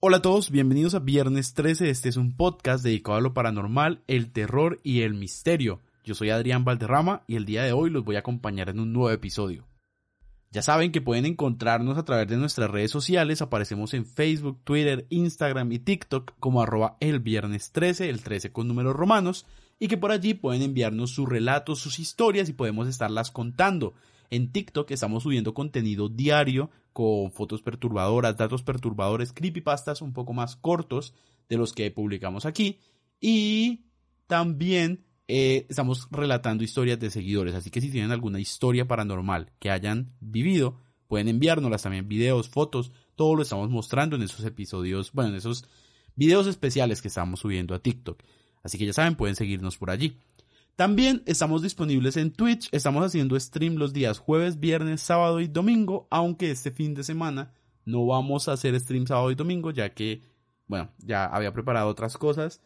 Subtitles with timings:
[0.00, 1.88] Hola a todos, bienvenidos a Viernes 13.
[1.88, 5.80] Este es un podcast dedicado a lo paranormal, el terror y el misterio.
[6.04, 8.92] Yo soy Adrián Valderrama y el día de hoy los voy a acompañar en un
[8.92, 9.66] nuevo episodio.
[10.50, 15.06] Ya saben que pueden encontrarnos a través de nuestras redes sociales, aparecemos en Facebook, Twitter,
[15.08, 19.46] Instagram y TikTok como arroba el viernes 13, el 13 con números romanos,
[19.78, 23.94] y que por allí pueden enviarnos sus relatos, sus historias y podemos estarlas contando.
[24.30, 30.56] En TikTok estamos subiendo contenido diario con fotos perturbadoras, datos perturbadores, creepypastas un poco más
[30.56, 31.14] cortos
[31.48, 32.78] de los que publicamos aquí.
[33.20, 33.84] Y
[34.26, 37.54] también eh, estamos relatando historias de seguidores.
[37.54, 42.92] Así que si tienen alguna historia paranormal que hayan vivido, pueden enviárnoslas también, videos, fotos,
[43.16, 45.64] todo lo estamos mostrando en esos episodios, bueno, en esos
[46.16, 48.22] videos especiales que estamos subiendo a TikTok.
[48.64, 50.18] Así que ya saben, pueden seguirnos por allí.
[50.74, 56.08] También estamos disponibles en Twitch, estamos haciendo stream los días jueves, viernes, sábado y domingo,
[56.10, 57.52] aunque este fin de semana
[57.84, 60.22] no vamos a hacer stream sábado y domingo, ya que,
[60.66, 62.60] bueno, ya había preparado otras cosas.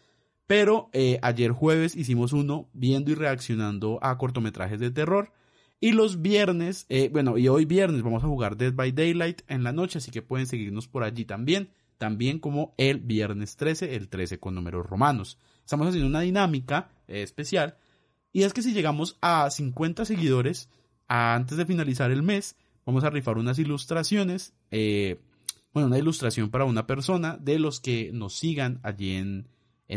[0.46, 5.30] Pero eh, ayer jueves hicimos uno viendo y reaccionando a cortometrajes de terror.
[5.78, 9.62] Y los viernes, eh, bueno, y hoy viernes vamos a jugar Dead by Daylight en
[9.62, 11.68] la noche, así que pueden seguirnos por allí también.
[11.98, 15.38] También como el viernes 13, el 13 con números romanos.
[15.68, 17.76] Estamos haciendo una dinámica eh, especial
[18.32, 20.70] y es que si llegamos a 50 seguidores
[21.08, 25.20] antes de finalizar el mes, vamos a rifar unas ilustraciones, eh,
[25.74, 29.46] bueno, una ilustración para una persona de los que nos sigan allí en,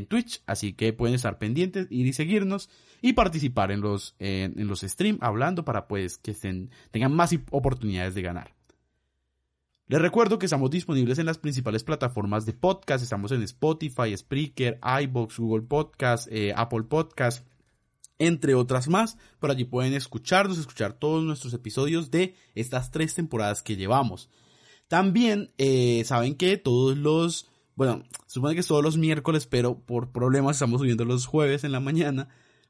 [0.09, 0.41] Twitch.
[0.45, 2.69] Así que pueden estar pendientes, ir y seguirnos
[3.01, 7.33] y participar en los, en, en los streams hablando para pues que estén, tengan más
[7.49, 8.51] oportunidades de ganar.
[9.91, 13.03] Les recuerdo que estamos disponibles en las principales plataformas de podcast.
[13.03, 17.45] Estamos en Spotify, Spreaker, iBox, Google Podcast, eh, Apple Podcast,
[18.17, 19.17] entre otras más.
[19.41, 24.29] Por allí pueden escucharnos, escuchar todos nuestros episodios de estas tres temporadas que llevamos.
[24.87, 30.55] También eh, saben que todos los, bueno, supone que todos los miércoles, pero por problemas
[30.55, 32.29] estamos subiendo los jueves en la mañana.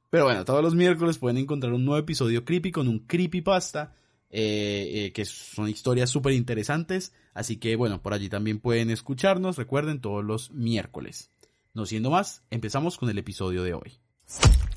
[0.10, 3.94] Pero bueno, todos los miércoles pueden encontrar un nuevo episodio creepy con un creepypasta.
[4.34, 7.14] Eh, eh, que son historias súper interesantes.
[7.34, 9.58] Así que bueno, por allí también pueden escucharnos.
[9.58, 11.30] Recuerden todos los miércoles.
[11.74, 14.00] No siendo más, empezamos con el episodio de hoy.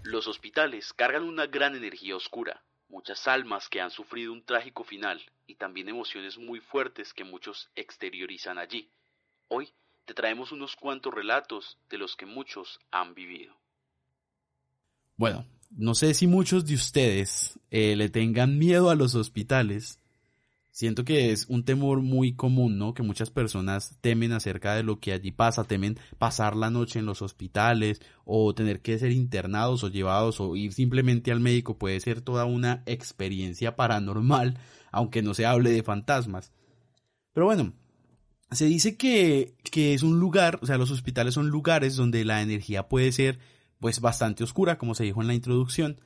[0.02, 5.22] Los hospitales cargan una gran energía oscura, muchas almas que han sufrido un trágico final
[5.46, 8.90] y también emociones muy fuertes que muchos exteriorizan allí.
[9.48, 9.72] Hoy
[10.04, 13.56] te traemos unos cuantos relatos de los que muchos han vivido.
[15.16, 20.00] Bueno, no sé si muchos de ustedes eh, le tengan miedo a los hospitales.
[20.70, 22.94] Siento que es un temor muy común, ¿no?
[22.94, 27.06] Que muchas personas temen acerca de lo que allí pasa, temen pasar la noche en
[27.06, 31.78] los hospitales o tener que ser internados o llevados o ir simplemente al médico.
[31.78, 34.58] Puede ser toda una experiencia paranormal,
[34.90, 36.52] aunque no se hable de fantasmas.
[37.32, 37.72] Pero bueno,
[38.50, 42.42] se dice que, que es un lugar, o sea, los hospitales son lugares donde la
[42.42, 43.38] energía puede ser
[43.84, 46.00] pues bastante oscura, como se dijo en la introducción.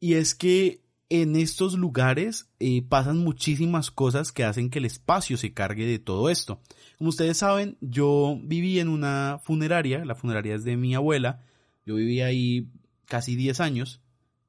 [0.00, 5.36] Y es que en estos lugares eh, pasan muchísimas cosas que hacen que el espacio
[5.36, 6.60] se cargue de todo esto.
[6.98, 11.40] Como ustedes saben, yo viví en una funeraria, la funeraria es de mi abuela,
[11.86, 12.72] yo viví ahí
[13.04, 14.00] casi 10 años,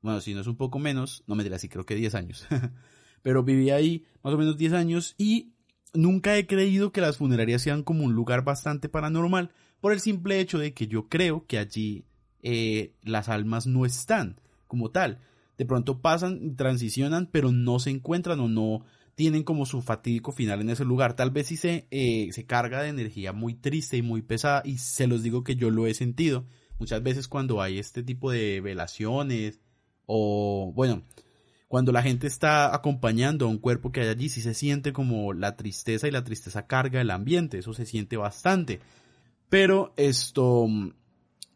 [0.02, 2.48] bueno, si no es un poco menos, no me diré así, creo que 10 años,
[3.22, 5.52] pero viví ahí más o menos 10 años y
[5.94, 10.40] nunca he creído que las funerarias sean como un lugar bastante paranormal, por el simple
[10.40, 12.06] hecho de que yo creo que allí
[12.48, 15.20] eh, las almas no están como tal.
[15.58, 18.86] De pronto pasan y transicionan, pero no se encuentran o no
[19.16, 21.16] tienen como su fatídico final en ese lugar.
[21.16, 24.78] Tal vez si se, eh, se carga de energía muy triste y muy pesada, y
[24.78, 26.46] se los digo que yo lo he sentido.
[26.78, 29.60] Muchas veces cuando hay este tipo de velaciones,
[30.06, 31.02] o bueno,
[31.68, 35.34] cuando la gente está acompañando a un cuerpo que hay allí, sí se siente como
[35.34, 38.82] la tristeza y la tristeza carga el ambiente, eso se siente bastante.
[39.50, 40.68] Pero esto,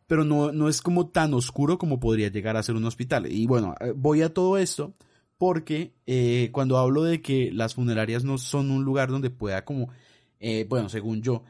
[0.10, 3.32] pero no, no es como tan oscuro como podría llegar a ser un hospital.
[3.32, 4.96] Y bueno, eh, voy a todo esto
[5.38, 9.90] porque eh, cuando hablo de que las funerarias no son un lugar donde pueda como,
[10.40, 11.44] eh, bueno, según yo,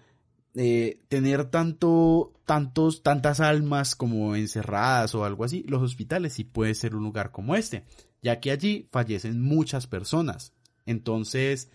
[1.07, 6.95] tener tanto, tantos, tantas almas como encerradas o algo así, los hospitales sí puede ser
[6.95, 7.85] un lugar como este,
[8.21, 10.51] ya que allí fallecen muchas personas.
[10.85, 11.69] Entonces,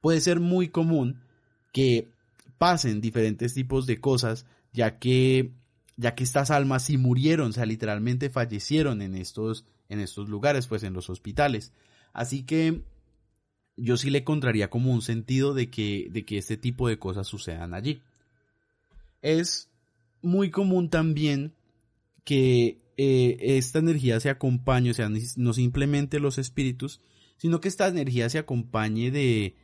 [0.00, 1.20] puede ser muy común
[1.72, 2.12] que
[2.58, 5.50] pasen diferentes tipos de cosas, ya que,
[5.96, 10.66] ya que estas almas sí murieron, o sea, literalmente fallecieron en estos, en estos lugares,
[10.66, 11.72] pues en los hospitales.
[12.12, 12.82] Así que
[13.76, 17.26] yo sí le encontraría como un sentido de que, de que este tipo de cosas
[17.26, 18.02] sucedan allí.
[19.20, 19.70] Es
[20.20, 21.54] muy común también
[22.24, 27.00] que eh, esta energía se acompañe, o sea, no simplemente los espíritus,
[27.36, 29.56] sino que esta energía se acompañe de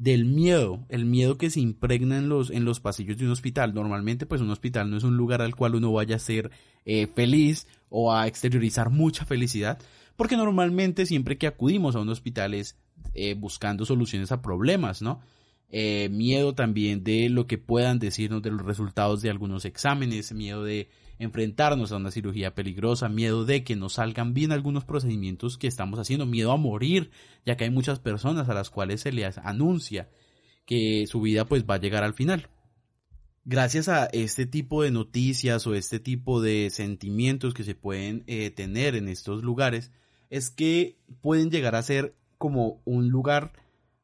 [0.00, 3.74] del miedo, el miedo que se impregna en los, en los pasillos de un hospital.
[3.74, 6.50] Normalmente, pues un hospital no es un lugar al cual uno vaya a ser
[6.86, 9.78] eh, feliz o a exteriorizar mucha felicidad,
[10.16, 12.78] porque normalmente siempre que acudimos a un hospital es
[13.12, 15.20] eh, buscando soluciones a problemas, ¿no?
[15.68, 20.64] Eh, miedo también de lo que puedan decirnos de los resultados de algunos exámenes, miedo
[20.64, 20.88] de
[21.20, 26.00] enfrentarnos a una cirugía peligrosa, miedo de que nos salgan bien algunos procedimientos que estamos
[26.00, 27.10] haciendo, miedo a morir,
[27.44, 30.08] ya que hay muchas personas a las cuales se les anuncia
[30.64, 32.48] que su vida pues va a llegar al final.
[33.44, 38.50] Gracias a este tipo de noticias o este tipo de sentimientos que se pueden eh,
[38.50, 39.92] tener en estos lugares,
[40.30, 43.52] es que pueden llegar a ser como un lugar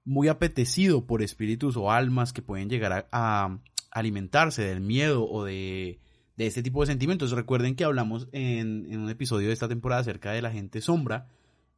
[0.04, 3.58] muy apetecido por espíritus o almas que pueden llegar a,
[3.90, 5.98] alimentarse del miedo o de,
[6.36, 7.32] de, este tipo de sentimientos.
[7.32, 11.28] Recuerden que hablamos en, en, un episodio de esta temporada acerca de la gente sombra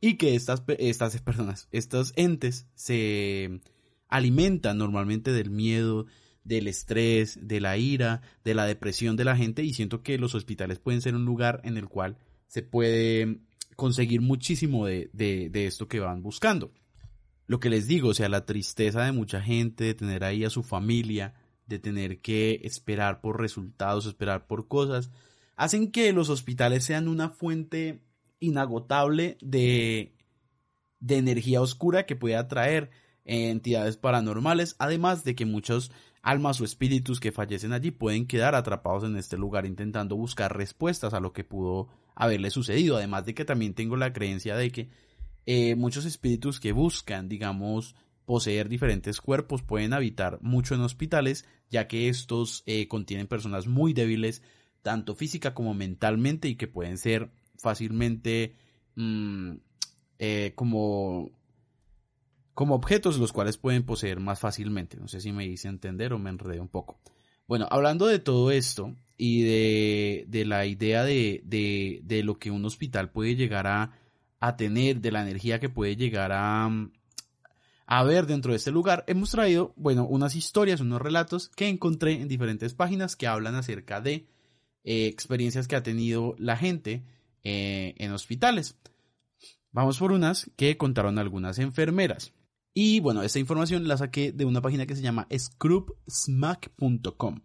[0.00, 3.60] y que estas, estas personas, estos entes se
[4.08, 6.06] alimentan normalmente del miedo,
[6.44, 10.34] del estrés, de la ira, de la depresión de la gente y siento que los
[10.34, 12.16] hospitales pueden ser un lugar en el cual
[12.46, 13.40] se puede
[13.76, 16.72] conseguir muchísimo de, de, esto que van buscando.
[17.46, 20.50] Lo que les digo, o sea, la tristeza de mucha gente, de tener ahí a
[20.50, 21.34] su familia,
[21.68, 25.10] de tener que esperar por resultados, esperar por cosas,
[25.56, 28.02] hacen que los hospitales sean una fuente
[28.40, 30.16] inagotable de,
[31.00, 32.90] de energía oscura que puede atraer
[33.24, 35.92] entidades paranormales, además de que muchos
[36.22, 41.14] almas o espíritus que fallecen allí pueden quedar atrapados en este lugar intentando buscar respuestas
[41.14, 42.96] a lo que pudo haberle sucedido.
[42.96, 44.88] Además de que también tengo la creencia de que
[45.46, 47.94] eh, muchos espíritus que buscan, digamos,
[48.28, 53.94] poseer diferentes cuerpos pueden habitar mucho en hospitales, ya que estos eh, contienen personas muy
[53.94, 54.42] débiles,
[54.82, 58.54] tanto física como mentalmente, y que pueden ser fácilmente
[58.96, 59.52] mm,
[60.18, 61.30] eh, como
[62.52, 64.98] como objetos los cuales pueden poseer más fácilmente.
[64.98, 67.00] No sé si me hice entender o me enredé un poco.
[67.46, 72.50] Bueno, hablando de todo esto y de, de la idea de, de, de, lo que
[72.50, 73.92] un hospital puede llegar a,
[74.38, 76.68] a, tener, de la energía que puede llegar a,
[77.90, 82.20] a ver dentro de este lugar, hemos traído, bueno, unas historias, unos relatos que encontré
[82.20, 84.26] en diferentes páginas que hablan acerca de
[84.84, 87.06] eh, experiencias que ha tenido la gente
[87.44, 88.76] eh, en hospitales.
[89.72, 92.34] Vamos por unas que contaron algunas enfermeras.
[92.74, 97.40] Y bueno, esta información la saqué de una página que se llama scrubsmack.com.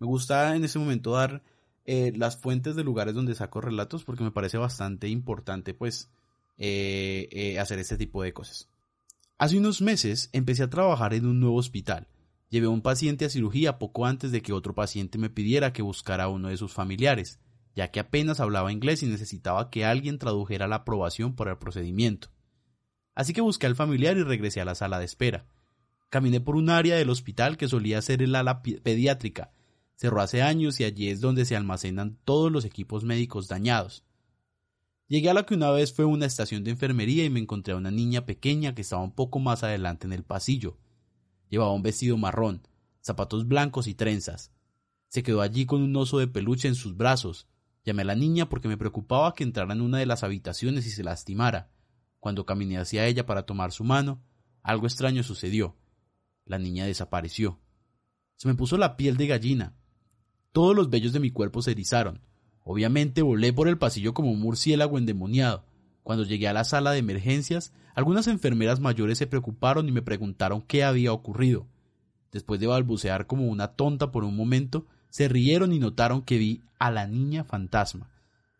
[0.00, 1.44] Me gusta en este momento dar
[1.84, 6.10] eh, las fuentes de lugares donde saco relatos porque me parece bastante importante pues
[6.58, 8.68] hacer este tipo de cosas.
[9.38, 12.08] Hace unos meses empecé a trabajar en un nuevo hospital.
[12.48, 15.82] Llevé a un paciente a cirugía poco antes de que otro paciente me pidiera que
[15.82, 17.38] buscara a uno de sus familiares,
[17.74, 22.30] ya que apenas hablaba inglés y necesitaba que alguien tradujera la aprobación para el procedimiento.
[23.14, 25.44] Así que busqué al familiar y regresé a la sala de espera.
[26.08, 29.52] Caminé por un área del hospital que solía ser el ala pediátrica.
[29.96, 34.05] Cerró hace años y allí es donde se almacenan todos los equipos médicos dañados.
[35.08, 37.76] Llegué a la que una vez fue una estación de enfermería y me encontré a
[37.76, 40.78] una niña pequeña que estaba un poco más adelante en el pasillo.
[41.48, 42.66] Llevaba un vestido marrón,
[43.00, 44.52] zapatos blancos y trenzas.
[45.06, 47.46] Se quedó allí con un oso de peluche en sus brazos.
[47.84, 50.90] Llamé a la niña porque me preocupaba que entrara en una de las habitaciones y
[50.90, 51.70] se lastimara.
[52.18, 54.20] Cuando caminé hacia ella para tomar su mano,
[54.64, 55.76] algo extraño sucedió.
[56.44, 57.60] La niña desapareció.
[58.34, 59.76] Se me puso la piel de gallina.
[60.50, 62.20] Todos los vellos de mi cuerpo se erizaron.
[62.68, 65.64] Obviamente volé por el pasillo como un murciélago endemoniado.
[66.02, 70.62] Cuando llegué a la sala de emergencias, algunas enfermeras mayores se preocuparon y me preguntaron
[70.62, 71.68] qué había ocurrido.
[72.32, 76.60] Después de balbucear como una tonta por un momento, se rieron y notaron que vi
[76.80, 78.10] a la niña fantasma.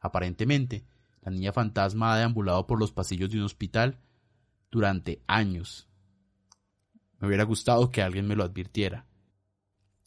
[0.00, 0.84] Aparentemente,
[1.22, 3.98] la niña fantasma ha deambulado por los pasillos de un hospital
[4.70, 5.88] durante años.
[7.18, 9.04] Me hubiera gustado que alguien me lo advirtiera.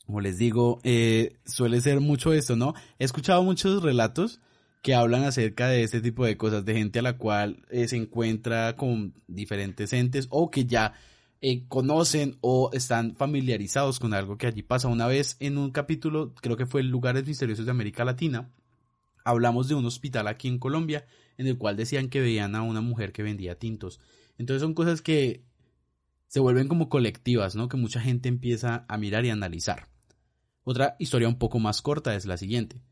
[0.10, 2.74] Como les digo, eh, suele ser mucho esto, ¿no?
[2.98, 4.42] He escuchado muchos relatos
[4.82, 7.98] que hablan acerca de este tipo de cosas, de gente a la cual eh, se
[7.98, 10.94] encuentra con diferentes entes o que ya
[11.42, 14.88] eh, conocen o están familiarizados con algo que allí pasa.
[14.88, 18.50] Una vez en un capítulo, creo que fue Lugares Misteriosos de América Latina,
[19.24, 21.06] hablamos de un hospital aquí en Colombia
[21.38, 24.00] en el cual decían que veían a una mujer que vendía tintos.
[24.40, 25.44] Entonces son cosas que
[26.30, 27.70] se vuelven como colectivas, ¿no?
[27.70, 29.89] Que mucha gente empieza a mirar y analizar.
[30.72, 32.84] Otra historia un poco más corta es la siguiente.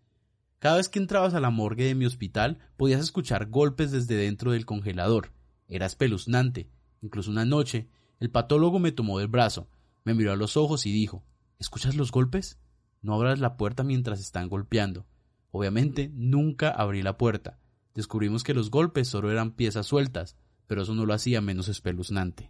[0.57, 4.51] Cada vez que entrabas a la morgue de mi hospital podías escuchar golpes desde dentro
[4.51, 5.31] del congelador.
[5.67, 6.71] Era espeluznante.
[7.03, 7.87] Incluso una noche,
[8.19, 9.69] el patólogo me tomó del brazo,
[10.05, 11.23] me miró a los ojos y dijo
[11.59, 12.57] ¿Escuchas los golpes?
[13.03, 15.05] No abras la puerta mientras están golpeando.
[15.51, 17.59] Obviamente nunca abrí la puerta.
[17.93, 22.49] Descubrimos que los golpes solo eran piezas sueltas, pero eso no lo hacía menos espeluznante.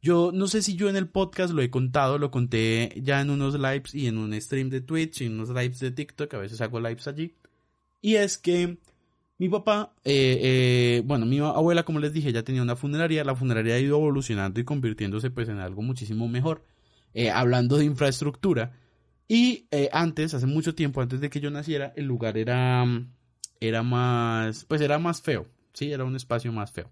[0.00, 3.30] Yo no sé si yo en el podcast lo he contado, lo conté ya en
[3.30, 6.38] unos lives y en un stream de Twitch y en unos lives de TikTok, a
[6.38, 7.34] veces hago lives allí.
[8.00, 8.78] Y es que
[9.38, 13.36] mi papá, eh, eh, bueno, mi abuela, como les dije, ya tenía una funeraria, la
[13.36, 16.64] funeraria ha ido evolucionando y convirtiéndose pues en algo muchísimo mejor.
[17.14, 18.72] Eh, hablando de infraestructura,
[19.28, 22.84] y antes, hace mucho tiempo, antes de que yo naciera, el lugar era,
[23.60, 26.90] era más, pues era más feo, sí, era un espacio más feo.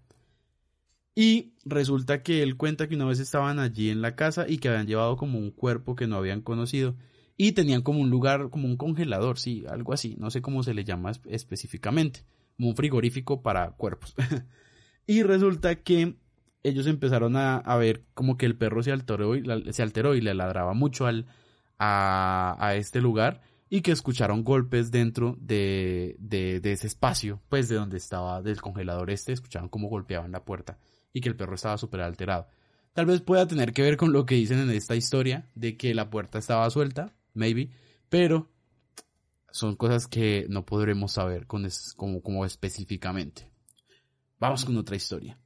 [1.19, 4.69] Y resulta que él cuenta que una vez estaban allí en la casa y que
[4.69, 6.95] habían llevado como un cuerpo que no habían conocido
[7.35, 10.75] y tenían como un lugar, como un congelador, sí, algo así, no sé cómo se
[10.75, 12.23] le llama específicamente,
[12.55, 14.13] como un frigorífico para cuerpos.
[15.07, 16.17] y resulta que
[16.61, 19.43] ellos empezaron a, ver como que el perro se alteró y,
[19.73, 21.25] se alteró y le ladraba mucho al,
[21.79, 27.69] a, a este lugar y que escucharon golpes dentro de, de, de, ese espacio, pues
[27.69, 30.77] de donde estaba del congelador este, escucharon cómo golpeaban la puerta
[31.17, 32.47] y que el perro estaba súper alterado.
[32.93, 35.93] Tal vez pueda tener que ver con lo que dicen en esta historia, de que
[35.93, 37.69] la puerta estaba suelta, maybe,
[38.09, 38.49] pero
[39.51, 43.49] son cosas que no podremos saber con como, como específicamente.
[44.39, 45.39] Vamos con otra historia.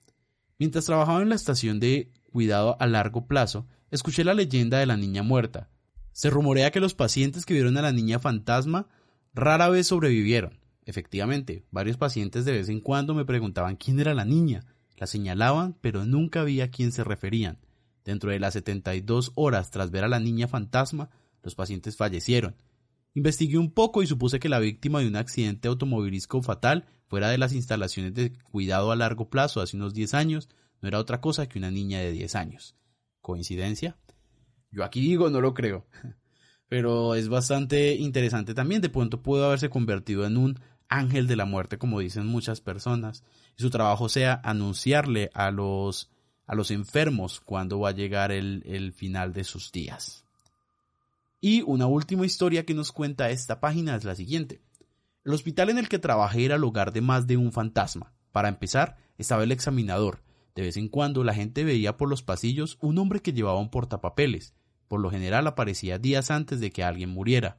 [0.59, 4.97] Mientras trabajaba en la estación de cuidado a largo plazo, escuché la leyenda de la
[4.97, 5.69] niña muerta.
[6.11, 8.87] Se rumorea que los pacientes que vieron a la niña fantasma
[9.33, 10.59] rara vez sobrevivieron.
[10.85, 14.65] Efectivamente, varios pacientes de vez en cuando me preguntaban quién era la niña,
[15.01, 17.57] la señalaban, pero nunca vi a quién se referían.
[18.05, 21.09] Dentro de las 72 horas tras ver a la niña fantasma,
[21.41, 22.55] los pacientes fallecieron.
[23.15, 27.39] Investigué un poco y supuse que la víctima de un accidente automovilístico fatal fuera de
[27.39, 30.49] las instalaciones de cuidado a largo plazo hace unos 10 años
[30.81, 32.75] no era otra cosa que una niña de 10 años.
[33.21, 33.97] ¿Coincidencia?
[34.69, 35.87] Yo aquí digo, no lo creo.
[36.69, 38.81] Pero es bastante interesante también.
[38.81, 43.23] De pronto pudo haberse convertido en un ángel de la muerte, como dicen muchas personas,
[43.61, 46.09] su trabajo sea anunciarle a los,
[46.45, 50.25] a los enfermos cuándo va a llegar el, el final de sus días.
[51.39, 54.61] Y una última historia que nos cuenta esta página es la siguiente.
[55.23, 58.13] El hospital en el que trabajé era el hogar de más de un fantasma.
[58.31, 60.23] Para empezar, estaba el examinador.
[60.55, 63.69] De vez en cuando la gente veía por los pasillos un hombre que llevaba un
[63.69, 64.53] portapapeles.
[64.87, 67.57] Por lo general aparecía días antes de que alguien muriera.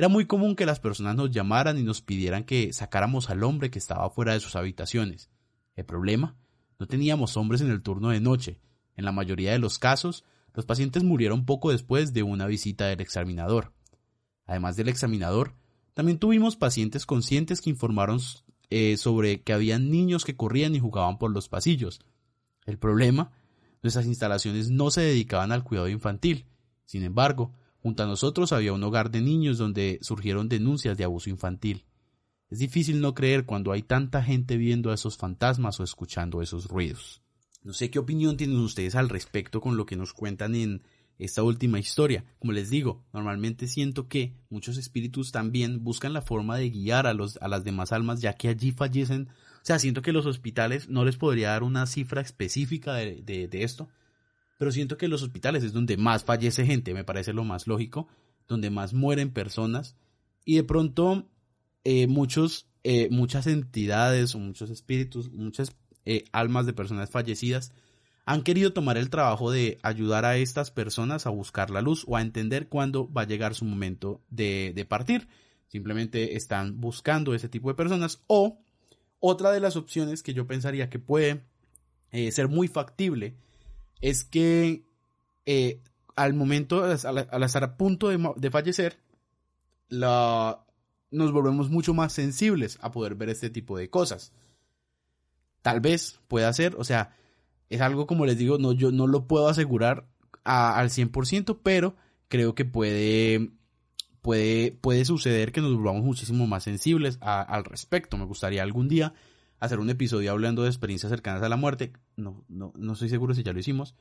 [0.00, 3.70] Era muy común que las personas nos llamaran y nos pidieran que sacáramos al hombre
[3.70, 5.28] que estaba fuera de sus habitaciones.
[5.76, 6.38] El problema,
[6.78, 8.62] no teníamos hombres en el turno de noche.
[8.96, 13.02] En la mayoría de los casos, los pacientes murieron poco después de una visita del
[13.02, 13.74] examinador.
[14.46, 15.54] Además del examinador,
[15.92, 18.20] también tuvimos pacientes conscientes que informaron
[18.70, 22.00] eh, sobre que había niños que corrían y jugaban por los pasillos.
[22.64, 23.32] El problema,
[23.82, 26.46] nuestras instalaciones no se dedicaban al cuidado infantil.
[26.86, 31.30] Sin embargo, Junto a nosotros había un hogar de niños donde surgieron denuncias de abuso
[31.30, 31.84] infantil.
[32.50, 36.66] Es difícil no creer cuando hay tanta gente viendo a esos fantasmas o escuchando esos
[36.66, 37.22] ruidos.
[37.62, 40.82] No sé qué opinión tienen ustedes al respecto con lo que nos cuentan en
[41.18, 42.24] esta última historia.
[42.38, 47.14] Como les digo, normalmente siento que muchos espíritus también buscan la forma de guiar a,
[47.14, 49.28] los, a las demás almas ya que allí fallecen.
[49.28, 53.62] O sea, siento que los hospitales no les podría dar una cifra específica de, de
[53.62, 53.88] esto,
[54.60, 58.08] pero siento que los hospitales es donde más fallece gente, me parece lo más lógico,
[58.46, 59.96] donde más mueren personas
[60.44, 61.30] y de pronto
[61.82, 65.74] eh, muchos, eh, muchas entidades o muchos espíritus, muchas
[66.04, 67.72] eh, almas de personas fallecidas
[68.26, 72.18] han querido tomar el trabajo de ayudar a estas personas a buscar la luz o
[72.18, 75.28] a entender cuándo va a llegar su momento de, de partir.
[75.68, 78.58] Simplemente están buscando ese tipo de personas o
[79.20, 81.44] otra de las opciones que yo pensaría que puede
[82.30, 83.36] ser muy factible
[84.00, 84.84] es que
[85.46, 85.80] eh,
[86.16, 88.98] al momento, al, estar a punto de, fallecer,
[89.88, 90.64] la,
[91.10, 94.32] nos volvemos mucho más sensibles a poder ver este tipo de cosas.
[95.62, 97.16] Tal vez pueda ser, o sea,
[97.68, 100.08] es algo como les digo, no, yo no lo puedo asegurar
[100.44, 101.96] al 100%, pero
[102.28, 103.50] creo que puede,
[104.22, 108.16] puede, puede suceder que nos volvamos muchísimo más sensibles al respecto.
[108.16, 109.14] Me gustaría algún día
[109.60, 111.92] hacer un episodio hablando de experiencias cercanas a la muerte.
[112.16, 113.94] No, no, no estoy seguro si ya lo hicimos.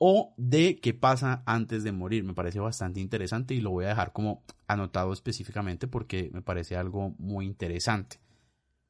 [0.00, 2.24] o de qué pasa antes de morir.
[2.24, 6.76] Me parece bastante interesante y lo voy a dejar como anotado específicamente porque me parece
[6.76, 8.20] algo muy interesante.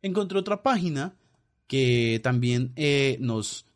[0.03, 1.17] Encontré otra página
[1.67, 3.67] que también eh, nos,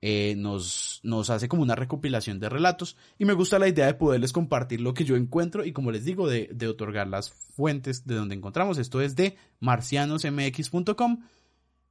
[0.00, 3.94] eh, nos, nos hace como una recopilación de relatos y me gusta la idea de
[3.94, 8.06] poderles compartir lo que yo encuentro y como les digo de, de otorgar las fuentes
[8.06, 8.78] de donde encontramos.
[8.78, 11.22] Esto es de marcianosmx.com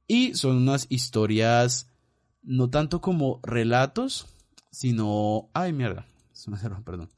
[0.06, 1.88] y son unas historias
[2.42, 4.26] no tanto como relatos,
[4.70, 5.50] sino...
[5.52, 6.06] Ay, mierda.
[6.84, 7.08] Perdón.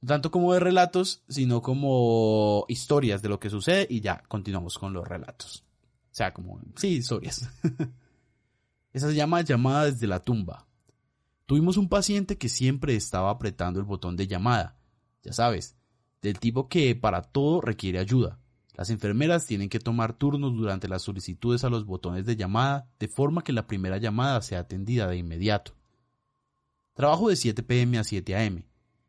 [0.00, 4.78] No tanto como de relatos, sino como historias de lo que sucede y ya continuamos
[4.78, 5.64] con los relatos.
[6.10, 6.60] O sea, como...
[6.76, 7.48] Sí, historias.
[8.92, 10.66] Esa se llama llamada desde la tumba.
[11.46, 14.76] Tuvimos un paciente que siempre estaba apretando el botón de llamada.
[15.22, 15.76] Ya sabes,
[16.20, 18.38] del tipo que para todo requiere ayuda.
[18.74, 23.08] Las enfermeras tienen que tomar turnos durante las solicitudes a los botones de llamada de
[23.08, 25.74] forma que la primera llamada sea atendida de inmediato.
[26.94, 28.64] Trabajo de 7 pm a 7 am.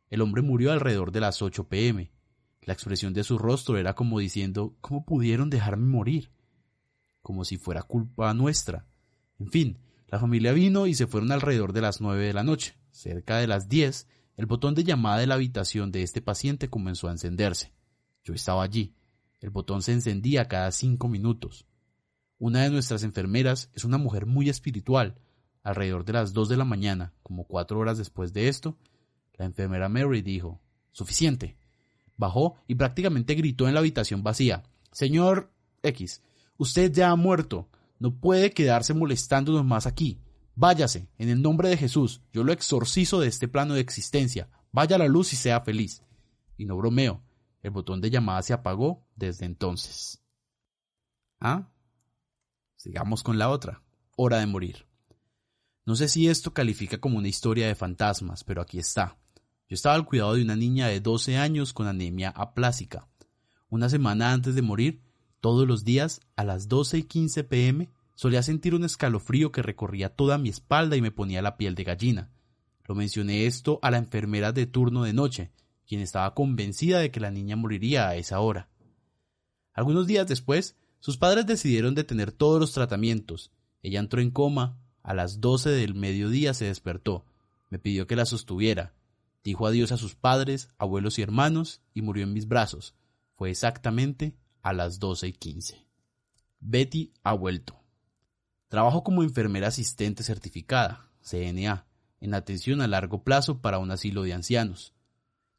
[0.10, 2.12] El hombre murió alrededor de las 8 pm.
[2.62, 6.32] La expresión de su rostro era como diciendo ¿Cómo pudieron dejarme morir?
[7.22, 8.86] Como si fuera culpa nuestra.
[9.40, 12.78] En fin, la familia vino y se fueron alrededor de las 9 de la noche.
[12.92, 17.08] Cerca de las 10, el botón de llamada de la habitación de este paciente comenzó
[17.08, 17.74] a encenderse.
[18.24, 18.94] Yo estaba allí.
[19.44, 21.68] El botón se encendía cada cinco minutos.
[22.40, 25.20] Una de nuestras enfermeras es una mujer muy espiritual,
[25.64, 28.78] Alrededor de las dos de la mañana, como cuatro horas después de esto,
[29.36, 31.58] la enfermera Mary dijo Suficiente.
[32.18, 36.22] Bajó y prácticamente gritó en la habitación vacía Señor X,
[36.58, 37.70] usted ya ha muerto.
[37.98, 40.20] No puede quedarse molestándonos más aquí.
[40.56, 44.50] Váyase, en el nombre de Jesús, yo lo exorcizo de este plano de existencia.
[44.74, 46.04] Vaya a la luz y sea feliz.
[46.58, 47.22] Y no bromeo,
[47.64, 50.22] el botón de llamada se apagó desde entonces.
[51.40, 51.70] ¿Ah?
[52.76, 53.82] Sigamos con la otra.
[54.16, 54.86] Hora de morir.
[55.86, 59.18] No sé si esto califica como una historia de fantasmas, pero aquí está.
[59.68, 63.08] Yo estaba al cuidado de una niña de 12 años con anemia aplásica.
[63.70, 65.02] Una semana antes de morir,
[65.40, 70.10] todos los días, a las 12 y 15 pm, solía sentir un escalofrío que recorría
[70.10, 72.32] toda mi espalda y me ponía la piel de gallina.
[72.86, 75.52] Lo mencioné esto a la enfermera de turno de noche,
[75.88, 78.70] quien estaba convencida de que la niña moriría a esa hora.
[79.74, 83.52] Algunos días después, sus padres decidieron detener todos los tratamientos.
[83.82, 87.26] Ella entró en coma, a las doce del mediodía se despertó,
[87.70, 88.94] me pidió que la sostuviera,
[89.44, 92.96] dijo adiós a sus padres, abuelos y hermanos y murió en mis brazos.
[93.36, 95.86] Fue exactamente a las doce y quince.
[96.60, 97.84] Betty ha vuelto.
[98.70, 101.86] Trabajo como enfermera asistente certificada, CNA,
[102.22, 104.94] en atención a largo plazo para un asilo de ancianos.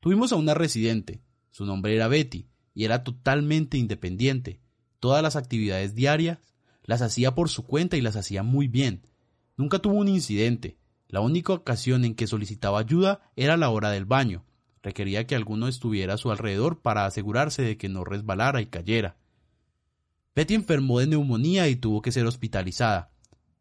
[0.05, 4.61] Tuvimos a una residente, su nombre era Betty, y era totalmente independiente.
[5.01, 9.07] Todas las actividades diarias las hacía por su cuenta y las hacía muy bien,
[9.57, 10.77] Nunca tuvo un incidente.
[11.09, 14.45] La única ocasión en que solicitaba ayuda era la hora del baño.
[14.83, 19.17] Requería que alguno estuviera a su alrededor para asegurarse de que no resbalara y cayera.
[20.35, 23.11] Betty enfermó de neumonía y tuvo que ser hospitalizada.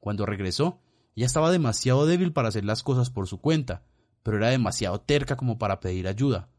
[0.02, 0.82] Cuando regresó,
[1.16, 3.86] ella estaba demasiado débil para hacer las cosas por su cuenta,
[4.24, 6.50] pero era demasiado terca como para pedir ayuda.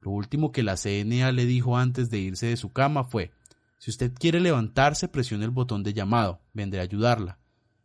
[0.00, 3.32] Lo último que la CNA le dijo antes de irse de su cama fue
[3.78, 6.40] Si usted quiere levantarse, presione el botón de llamado.
[6.52, 7.38] Vendré a ayudarla.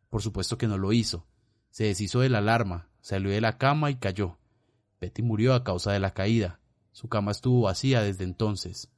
[0.09, 1.25] Por supuesto que no lo hizo.
[1.69, 4.37] Se deshizo de la alarma, salió de la cama y cayó.
[4.99, 6.59] Betty murió a causa de la caída.
[6.91, 8.89] Su cama estuvo vacía desde entonces.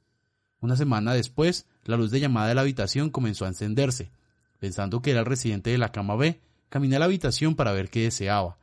[0.60, 4.10] Una semana después, la luz de llamada de la habitación comenzó a encenderse.
[4.58, 7.90] Pensando que era el residente de la cama B, caminé a la habitación para ver
[7.90, 8.58] qué deseaba.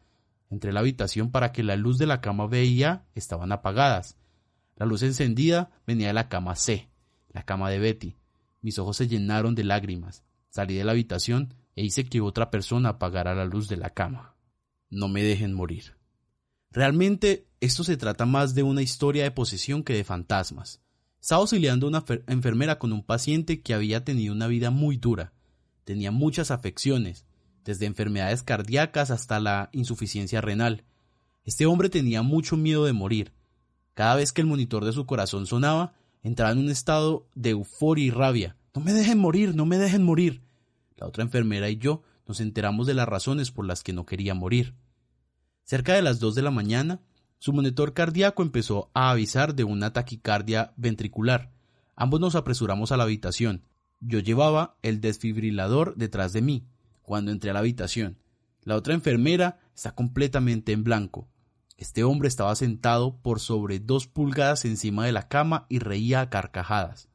[0.50, 3.52] Entré a la habitación para que la luz de la cama B y A estaban
[3.52, 4.18] apagadas.
[4.76, 6.90] La luz encendida venía de la cama C,
[7.30, 8.16] la cama de Betty.
[8.62, 10.24] Mis ojos se llenaron de lágrimas.
[10.50, 14.36] Salí de la habitación e hice que otra persona apagara la luz de la cama.
[14.90, 15.96] No me dejen morir.
[16.72, 20.82] Realmente esto se trata más de una historia de posesión que de fantasmas.
[21.22, 25.34] Estaba auxiliando a una enfermera con un paciente que había tenido una vida muy dura.
[25.84, 27.26] Tenía muchas afecciones,
[27.64, 30.84] desde enfermedades cardíacas hasta la insuficiencia renal.
[31.44, 33.34] Este hombre tenía mucho miedo de morir.
[33.94, 35.94] Cada vez que el monitor de su corazón sonaba,
[36.24, 38.56] entraba en un estado de euforia y rabia.
[38.76, 40.42] No me dejen morir, no me dejen morir.
[40.96, 44.36] La otra enfermera y yo nos enteramos de las razones por las que no quería
[44.36, 44.76] morir.
[45.64, 47.02] Cerca de las dos de la mañana,
[47.40, 51.52] su monitor cardíaco empezó a avisar de una taquicardia ventricular.
[51.96, 53.64] Ambos nos apresuramos a la habitación.
[54.00, 56.66] Yo llevaba el desfibrilador detrás de mí.
[57.10, 58.20] Cuando entré a la habitación,
[58.62, 61.28] la otra enfermera está completamente en blanco.
[61.76, 66.30] Este hombre estaba sentado por sobre dos pulgadas encima de la cama y reía a
[66.30, 67.10] carcajadas.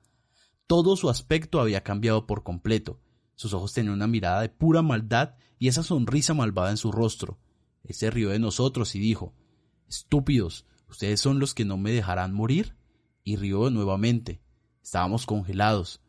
[0.67, 2.99] Todo su aspecto había cambiado por completo.
[3.37, 7.39] Sus ojos tenían una mirada de pura maldad y esa sonrisa malvada en su rostro.
[7.85, 9.33] Él se rió de nosotros y dijo,
[9.89, 12.75] Estúpidos, ¿ustedes son los que no me dejarán morir?
[13.23, 14.43] Y rió nuevamente.
[14.83, 16.01] Estábamos congelados.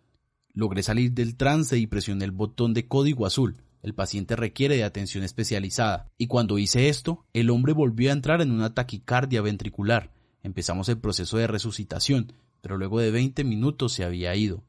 [0.54, 3.62] Logré salir del trance y presioné el botón de código azul.
[3.86, 6.12] El paciente requiere de atención especializada.
[6.18, 10.12] Y cuando hice esto, el hombre volvió a entrar en una taquicardia ventricular.
[10.42, 14.64] Empezamos el proceso de resucitación, pero luego de 20 minutos se había ido.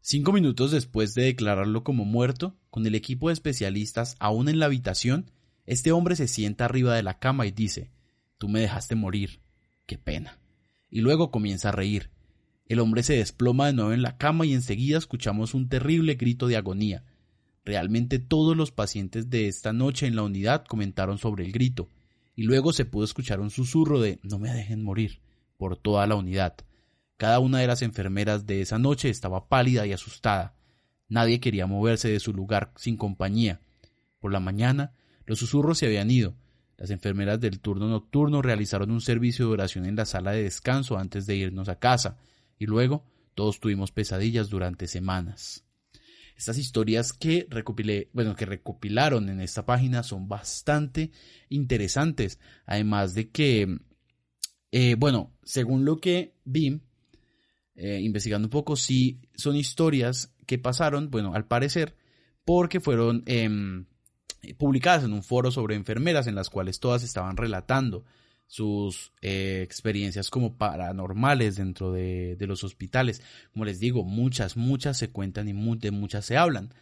[0.00, 4.66] Cinco minutos después de declararlo como muerto, con el equipo de especialistas aún en la
[4.66, 5.30] habitación,
[5.64, 7.92] este hombre se sienta arriba de la cama y dice
[8.38, 9.40] Tú me dejaste morir.
[9.86, 10.40] Qué pena.
[10.90, 12.10] Y luego comienza a reír.
[12.66, 16.48] El hombre se desploma de nuevo en la cama y enseguida escuchamos un terrible grito
[16.48, 17.04] de agonía.
[17.64, 21.88] Realmente todos los pacientes de esta noche en la unidad comentaron sobre el grito,
[22.34, 25.20] y luego se pudo escuchar un susurro de No me dejen morir
[25.56, 26.56] por toda la unidad.
[27.16, 30.54] Cada una de las enfermeras de esa noche estaba pálida y asustada.
[31.08, 33.60] Nadie quería moverse de su lugar sin compañía.
[34.18, 34.92] Por la mañana,
[35.24, 36.34] los susurros se habían ido.
[36.78, 40.98] Las enfermeras del turno nocturno realizaron un servicio de oración en la sala de descanso
[40.98, 42.16] antes de irnos a casa,
[42.58, 45.64] y luego todos tuvimos pesadillas durante semanas.
[46.36, 51.10] Estas historias que recopilé, bueno, que recopilaron en esta página son bastante
[51.48, 52.38] interesantes.
[52.66, 53.78] Además de que,
[54.70, 56.80] eh, bueno, según lo que vi,
[57.74, 61.96] eh, investigando un poco, si son historias que pasaron, bueno, al parecer,
[62.44, 63.86] porque fueron em,
[64.58, 68.04] publicadas en un foro sobre enfermeras en las cuales todas estaban relatando
[68.52, 73.22] sus eh, experiencias como paranormales dentro de, los hospitales.
[73.54, 76.74] Como les digo, muchas, muchas se cuentan y de muchas se hablan.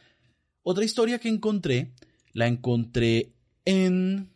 [0.64, 1.92] Otra historia que encontré,
[2.32, 4.30] la encontré en,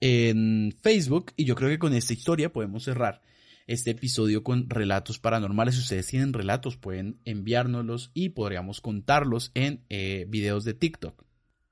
[0.00, 3.22] en Facebook y yo creo que con esta historia podemos cerrar
[3.68, 5.76] este episodio con relatos paranormales.
[5.76, 11.22] Si ustedes tienen relatos, pueden enviárnoslos y podríamos contarlos en eh, videos de TikTok.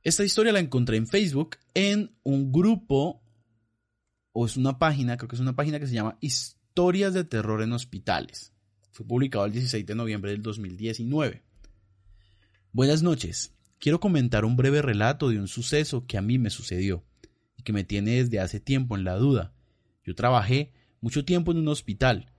[0.05, 3.25] Esta historia la encontré en Facebook en un grupo,
[4.41, 7.61] o es una página, creo que es una página que se llama Historias de Terror
[7.61, 8.53] en Hospitales.
[8.93, 11.43] Fue publicado el 16 de noviembre del 2019.
[12.71, 13.53] Buenas noches.
[13.81, 17.03] Quiero comentar un breve relato de un suceso que a mí me sucedió
[17.57, 19.55] y que me tiene desde hace tiempo en la duda.
[20.05, 22.31] Yo trabajé mucho tiempo en un hospital.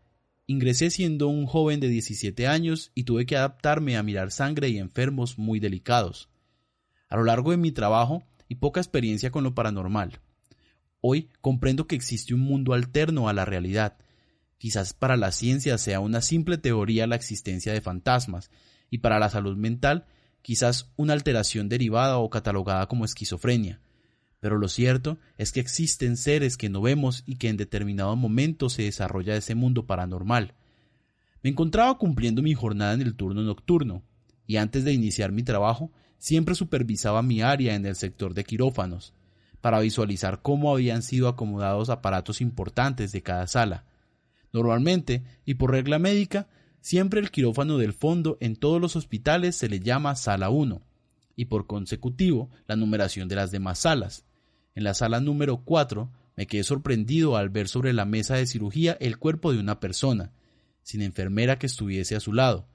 [0.47, 4.77] Ingresé siendo un joven de 17 años y tuve que adaptarme a mirar sangre y
[4.77, 6.29] enfermos muy delicados.
[7.09, 10.21] A lo largo de mi trabajo y poca experiencia con lo paranormal.
[11.01, 13.97] Hoy comprendo que existe un mundo alterno a la realidad.
[14.57, 18.51] Quizás para la ciencia sea una simple teoría la existencia de fantasmas,
[18.89, 20.05] y para la salud mental
[20.41, 23.81] quizás una alteración derivada o catalogada como esquizofrenia
[24.39, 28.69] pero lo cierto es que existen seres que no vemos y que en determinado momento
[28.69, 30.53] se desarrolla ese mundo paranormal.
[31.43, 34.03] Me encontraba cumpliendo mi jornada en el turno nocturno,
[34.47, 39.13] y antes de iniciar mi trabajo, siempre supervisaba mi área en el sector de quirófanos,
[39.62, 43.86] para visualizar cómo habían sido acomodados aparatos importantes de cada sala.
[44.52, 46.48] Normalmente, y por regla médica,
[46.82, 50.82] siempre el quirófano del fondo en todos los hospitales se le llama sala 1,
[51.36, 54.26] y por consecutivo la numeración de las demás salas.
[54.76, 58.98] En la sala número 4 me quedé sorprendido al ver sobre la mesa de cirugía
[59.02, 60.32] el cuerpo de una persona,
[60.84, 62.65] sin enfermera que estuviese a su lado.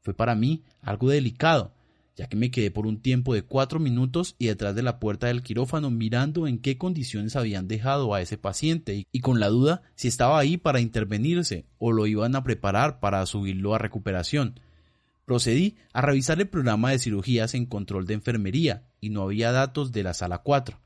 [0.00, 1.72] Fue para mí algo delicado,
[2.16, 5.28] ya que me quedé por un tiempo de cuatro minutos y detrás de la puerta
[5.28, 9.82] del quirófano mirando en qué condiciones habían dejado a ese paciente y con la duda
[9.94, 14.60] si estaba ahí para intervenirse o lo iban a preparar para subirlo a recuperación.
[15.24, 19.92] Procedí a revisar el programa de cirugías en control de enfermería y no había datos
[19.92, 20.78] de la sala 4.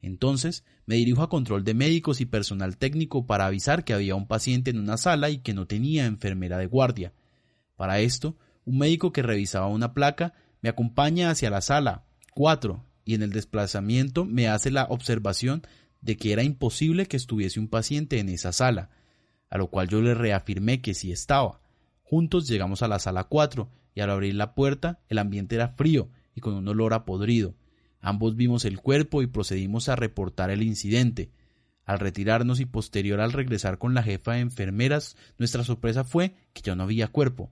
[0.00, 4.26] Entonces me dirijo a control de médicos y personal técnico para avisar que había un
[4.26, 7.12] paciente en una sala y que no tenía enfermera de guardia.
[7.76, 13.14] Para esto, un médico que revisaba una placa me acompaña hacia la sala 4 y
[13.14, 15.62] en el desplazamiento me hace la observación
[16.00, 18.90] de que era imposible que estuviese un paciente en esa sala,
[19.48, 21.60] a lo cual yo le reafirmé que sí estaba.
[22.02, 26.08] Juntos llegamos a la sala 4 y al abrir la puerta el ambiente era frío
[26.34, 27.54] y con un olor a podrido.
[28.00, 31.30] Ambos vimos el cuerpo y procedimos a reportar el incidente.
[31.84, 36.62] Al retirarnos y posterior al regresar con la jefa de enfermeras, nuestra sorpresa fue que
[36.62, 37.50] ya no había cuerpo.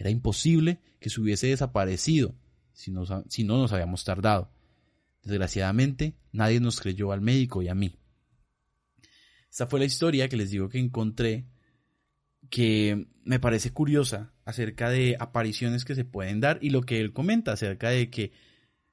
[0.00, 2.34] Era imposible que se hubiese desaparecido
[2.72, 4.50] si, no nos habíamos tardado.
[5.22, 7.94] Desgraciadamente, nadie nos creyó al médico y a mí.
[9.50, 11.46] Esta fue la historia que les digo que encontré
[12.48, 17.12] que me parece curiosa acerca de apariciones que se pueden dar y lo que él
[17.12, 18.32] comenta acerca de que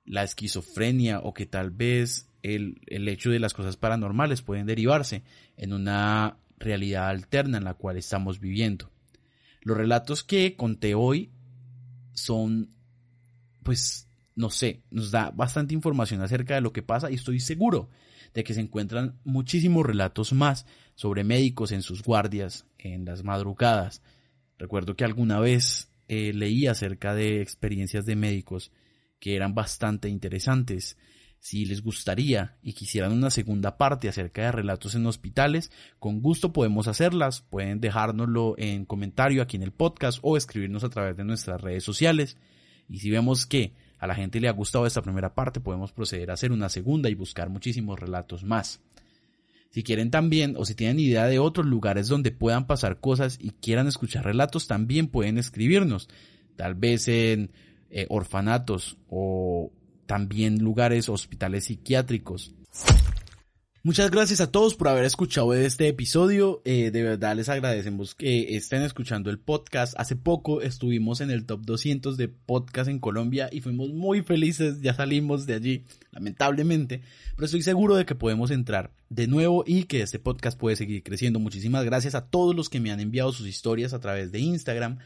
[0.04, 5.24] la esquizofrenia o que tal vez el, hecho de las cosas paranormales pueden derivarse
[5.56, 8.92] en una realidad alterna en la cual estamos viviendo.
[9.62, 11.32] Los relatos que conté hoy
[12.14, 12.72] son,
[13.64, 17.90] pues, no sé, nos da bastante información acerca de lo que pasa y estoy seguro
[18.34, 20.66] de que se encuentran muchísimos relatos más
[20.96, 24.02] sobre médicos en sus guardias, en las madrugadas.
[24.58, 28.72] Recuerdo que alguna vez eh, leí acerca de experiencias de médicos
[29.20, 30.98] que eran bastante interesantes.
[31.40, 36.52] Si les gustaría y quisieran una segunda parte acerca de relatos en hospitales, con gusto
[36.52, 37.42] podemos hacerlas.
[37.42, 41.84] Pueden dejárnoslo en comentario aquí en el podcast o escribirnos a través de nuestras redes
[41.84, 42.38] sociales.
[42.90, 46.32] Y si vemos que a la gente le ha gustado esta primera parte, podemos proceder
[46.32, 48.82] a hacer una segunda y buscar muchísimos relatos más.
[49.70, 53.52] Si quieren también, o si tienen idea de otros lugares donde puedan pasar cosas y
[53.52, 56.10] quieran escuchar relatos, también pueden escribirnos.
[56.56, 57.52] Tal vez en
[57.90, 59.72] eh, orfanatos o
[60.08, 62.56] también lugares, hospitales psiquiátricos.
[63.88, 66.62] Muchas gracias a todos por haber escuchado este episodio.
[66.66, 69.94] Eh, de verdad les agradecemos que estén escuchando el podcast.
[69.98, 74.82] Hace poco estuvimos en el top 200 de podcast en Colombia y fuimos muy felices.
[74.82, 77.02] Ya salimos de allí, lamentablemente,
[77.36, 81.02] pero estoy seguro de que podemos entrar de nuevo y que este podcast puede seguir
[81.02, 81.40] creciendo.
[81.40, 84.98] Muchísimas gracias a todos los que me han enviado sus historias a través de Instagram.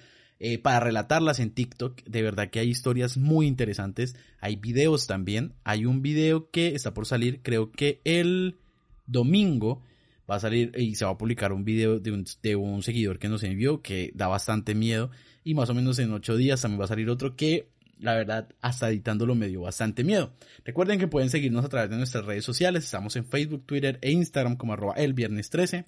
[0.44, 2.02] Eh, para relatarlas en TikTok.
[2.04, 4.16] De verdad que hay historias muy interesantes.
[4.40, 5.54] Hay videos también.
[5.64, 8.58] Hay un video que está por salir, creo que el
[9.06, 9.84] domingo
[10.28, 13.20] va a salir y se va a publicar un video de un, de un seguidor
[13.20, 15.12] que nos envió que da bastante miedo.
[15.44, 17.68] Y más o menos en ocho días también va a salir otro que
[18.00, 20.34] la verdad, hasta editándolo me dio bastante miedo.
[20.66, 22.84] Recuerden que pueden seguirnos a través de nuestras redes sociales.
[22.84, 25.86] Estamos en Facebook, Twitter e Instagram como arroba el viernes 13.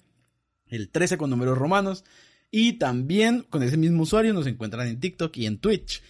[0.68, 2.04] El 13 con números romanos.
[2.56, 6.00] Y también con ese mismo usuario nos encuentran en TikTok y en Twitch.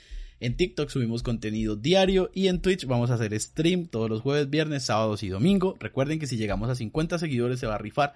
[0.41, 4.51] En TikTok subimos contenido diario y en Twitch vamos a hacer stream todos los jueves,
[4.51, 5.75] viernes, sábados y domingo.
[5.81, 8.13] Recuerden que si llegamos a 50 seguidores se va a rifar.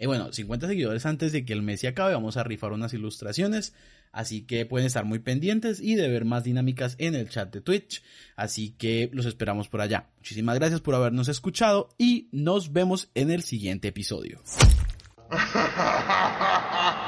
[0.00, 2.94] Eh, bueno, 50 seguidores antes de que el mes se acabe vamos a rifar unas
[2.94, 3.74] ilustraciones.
[4.10, 7.60] Así que pueden estar muy pendientes y de ver más dinámicas en el chat de
[7.60, 8.02] Twitch.
[8.34, 10.08] Así que los esperamos por allá.
[10.16, 14.42] Muchísimas gracias por habernos escuchado y nos vemos en el siguiente episodio.